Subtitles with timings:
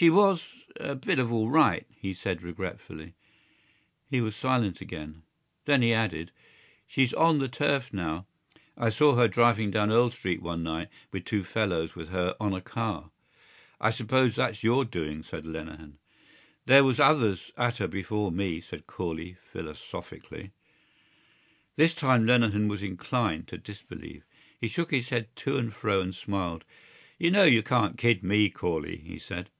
[0.00, 0.62] "She was...
[0.76, 3.14] a bit of all right," he said regretfully.
[4.08, 5.24] He was silent again.
[5.64, 6.30] Then he added:
[6.86, 8.24] "She's on the turf now.
[8.76, 12.54] I saw her driving down Earl Street one night with two fellows with her on
[12.54, 13.10] a car."
[13.80, 15.98] "I suppose that's your doing," said Lenehan.
[16.66, 20.52] "There was others at her before me," said Corley philosophically.
[21.74, 24.22] This time Lenehan was inclined to disbelieve.
[24.60, 26.62] He shook his head to and fro and smiled.
[27.18, 29.50] "You know you can't kid me, Corley," he said.